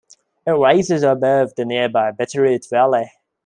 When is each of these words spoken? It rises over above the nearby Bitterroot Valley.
It 0.47 0.51
rises 0.53 1.03
over 1.03 1.11
above 1.41 1.53
the 1.53 1.63
nearby 1.63 2.09
Bitterroot 2.11 2.67
Valley. 2.71 3.07